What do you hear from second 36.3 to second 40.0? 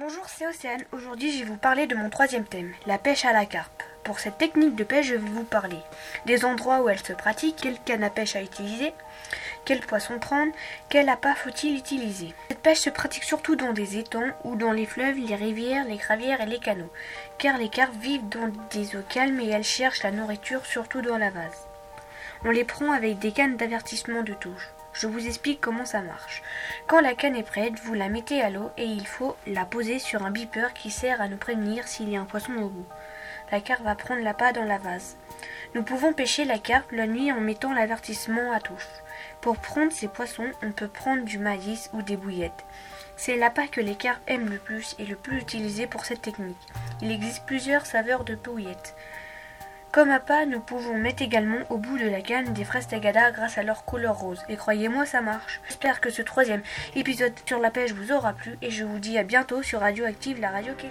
la carpe la nuit en mettant l'avertissement à touche. Pour prendre